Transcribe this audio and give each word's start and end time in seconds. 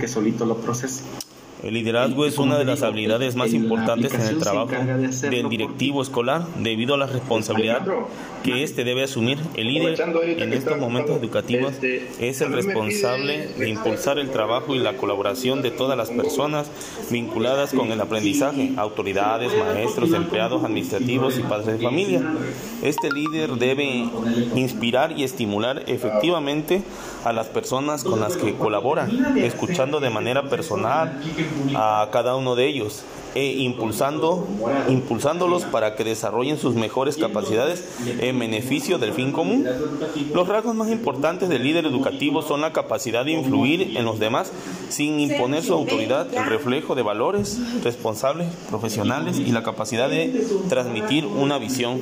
que 0.00 0.06
solito 0.06 0.44
lo 0.44 0.56
procese. 0.58 1.02
El 1.62 1.74
liderazgo 1.74 2.24
es 2.24 2.38
una 2.38 2.56
de 2.56 2.64
las 2.64 2.82
habilidades 2.82 3.34
más 3.34 3.52
importantes 3.52 4.14
en 4.14 4.22
el 4.22 4.38
trabajo 4.38 4.70
del 4.70 5.48
directivo 5.48 6.02
escolar 6.02 6.46
debido 6.58 6.94
a 6.94 6.98
la 6.98 7.06
responsabilidad 7.06 7.84
que 8.44 8.62
éste 8.62 8.84
debe 8.84 9.02
asumir. 9.02 9.38
El 9.56 9.66
líder 9.66 10.00
en 10.38 10.52
estos 10.52 10.78
momentos 10.78 11.16
educativos 11.16 11.74
es 12.20 12.40
el 12.40 12.52
responsable 12.52 13.48
de 13.58 13.68
impulsar 13.68 14.20
el 14.20 14.30
trabajo 14.30 14.76
y 14.76 14.78
la 14.78 14.96
colaboración 14.96 15.60
de 15.60 15.72
todas 15.72 15.98
las 15.98 16.10
personas 16.10 16.70
vinculadas 17.10 17.72
con 17.72 17.90
el 17.90 18.00
aprendizaje, 18.00 18.74
autoridades, 18.76 19.52
maestros, 19.58 20.12
empleados 20.12 20.62
administrativos 20.62 21.38
y 21.38 21.42
padres 21.42 21.78
de 21.78 21.78
familia. 21.78 22.22
Este 22.82 23.10
líder 23.10 23.50
debe 23.54 24.08
inspirar 24.54 25.18
y 25.18 25.24
estimular 25.24 25.82
efectivamente 25.88 26.82
a 27.24 27.32
las 27.32 27.48
personas 27.48 28.04
con 28.04 28.20
las 28.20 28.36
que 28.36 28.54
colabora, 28.54 29.08
escuchando 29.36 29.98
de 29.98 30.10
manera 30.10 30.48
personal 30.48 31.20
a 31.74 32.08
cada 32.12 32.36
uno 32.36 32.54
de 32.54 32.66
ellos 32.66 33.04
e 33.34 33.52
impulsando, 33.58 34.48
impulsándolos 34.88 35.64
para 35.64 35.94
que 35.94 36.04
desarrollen 36.04 36.58
sus 36.58 36.74
mejores 36.74 37.16
capacidades 37.16 37.84
en 38.20 38.38
beneficio 38.38 38.98
del 38.98 39.12
fin 39.12 39.32
común. 39.32 39.66
Los 40.34 40.48
rasgos 40.48 40.74
más 40.74 40.90
importantes 40.90 41.48
del 41.48 41.62
líder 41.62 41.86
educativo 41.86 42.42
son 42.42 42.62
la 42.62 42.72
capacidad 42.72 43.24
de 43.24 43.32
influir 43.32 43.96
en 43.96 44.04
los 44.04 44.18
demás 44.18 44.50
sin 44.88 45.20
imponer 45.20 45.62
su 45.62 45.74
autoridad, 45.74 46.32
el 46.34 46.46
reflejo 46.46 46.94
de 46.94 47.02
valores 47.02 47.60
responsables, 47.84 48.48
profesionales 48.70 49.38
y 49.38 49.52
la 49.52 49.62
capacidad 49.62 50.08
de 50.08 50.46
transmitir 50.68 51.26
una 51.26 51.58
visión. 51.58 52.00